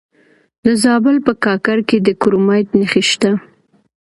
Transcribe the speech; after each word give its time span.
د 0.65 0.65
زابل 0.83 1.15
په 1.27 1.31
کاکړ 1.43 1.77
کې 1.89 1.97
د 2.01 2.07
کرومایټ 2.21 2.67
نښې 2.79 3.03
شته. 3.09 3.31